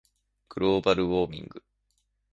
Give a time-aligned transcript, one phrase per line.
[0.49, 1.51] global warming